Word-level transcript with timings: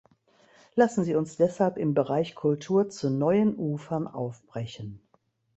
Lassen 0.73 1.03
Sie 1.03 1.13
uns 1.13 1.37
deshalb 1.37 1.77
im 1.77 1.93
Bereich 1.93 2.33
Kultur 2.33 2.89
zu 2.89 3.11
neuen 3.11 3.55
Ufern 3.55 4.07
aufbrechen. 4.07 4.99